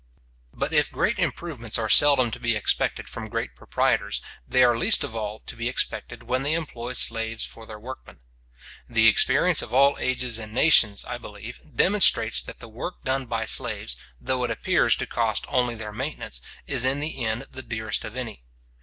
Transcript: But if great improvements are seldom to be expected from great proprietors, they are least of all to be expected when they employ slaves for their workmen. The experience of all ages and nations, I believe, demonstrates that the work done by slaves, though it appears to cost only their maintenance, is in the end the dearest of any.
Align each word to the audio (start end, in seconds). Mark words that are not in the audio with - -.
But 0.51 0.73
if 0.73 0.91
great 0.91 1.19
improvements 1.19 1.77
are 1.77 1.87
seldom 1.87 2.31
to 2.31 2.39
be 2.39 2.55
expected 2.55 3.07
from 3.07 3.29
great 3.29 3.55
proprietors, 3.55 4.19
they 4.47 4.63
are 4.63 4.75
least 4.75 5.03
of 5.03 5.15
all 5.15 5.37
to 5.41 5.55
be 5.55 5.69
expected 5.69 6.23
when 6.23 6.41
they 6.41 6.55
employ 6.55 6.93
slaves 6.93 7.45
for 7.45 7.67
their 7.67 7.79
workmen. 7.79 8.19
The 8.89 9.05
experience 9.07 9.61
of 9.61 9.75
all 9.75 9.99
ages 9.99 10.39
and 10.39 10.53
nations, 10.55 11.05
I 11.05 11.19
believe, 11.19 11.59
demonstrates 11.75 12.41
that 12.41 12.61
the 12.61 12.67
work 12.67 13.03
done 13.03 13.27
by 13.27 13.45
slaves, 13.45 13.95
though 14.19 14.43
it 14.43 14.49
appears 14.49 14.95
to 14.95 15.05
cost 15.05 15.45
only 15.49 15.75
their 15.75 15.93
maintenance, 15.93 16.41
is 16.65 16.83
in 16.83 16.99
the 16.99 17.23
end 17.23 17.45
the 17.51 17.61
dearest 17.61 18.03
of 18.03 18.17
any. 18.17 18.41